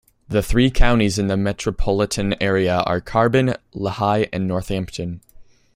The 0.27 0.41
three 0.41 0.71
counties 0.71 1.19
in 1.19 1.27
the 1.27 1.37
Metropolitan 1.37 2.33
area 2.41 2.77
are 2.87 2.99
Carbon, 3.01 3.53
Lehigh 3.75 4.25
and 4.33 4.47
Northampton. 4.47 5.21